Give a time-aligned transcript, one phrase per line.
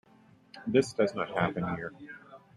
[0.65, 1.93] This does not happen here.